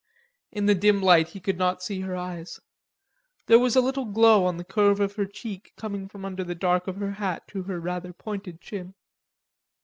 [0.51, 2.59] In the dim light he could not see her eyes.
[3.45, 6.55] There was a little glow on the curve of her cheek coming from under the
[6.55, 8.95] dark of her hat to her rather pointed chin.